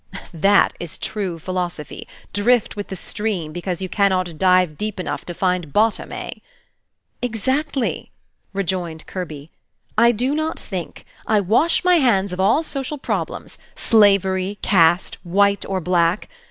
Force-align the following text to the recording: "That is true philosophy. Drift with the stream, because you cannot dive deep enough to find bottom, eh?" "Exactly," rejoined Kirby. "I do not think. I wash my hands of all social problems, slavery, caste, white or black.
"That 0.33 0.73
is 0.79 0.97
true 0.97 1.37
philosophy. 1.37 2.07
Drift 2.33 2.75
with 2.75 2.87
the 2.87 2.95
stream, 2.95 3.51
because 3.51 3.83
you 3.83 3.87
cannot 3.87 4.39
dive 4.39 4.75
deep 4.75 4.99
enough 4.99 5.25
to 5.25 5.33
find 5.35 5.71
bottom, 5.71 6.11
eh?" 6.11 6.31
"Exactly," 7.21 8.09
rejoined 8.51 9.05
Kirby. 9.05 9.51
"I 9.99 10.11
do 10.11 10.33
not 10.33 10.59
think. 10.59 11.05
I 11.27 11.39
wash 11.39 11.83
my 11.83 11.97
hands 11.97 12.33
of 12.33 12.39
all 12.39 12.63
social 12.63 12.97
problems, 12.97 13.59
slavery, 13.75 14.57
caste, 14.63 15.19
white 15.23 15.65
or 15.67 15.79
black. 15.79 16.27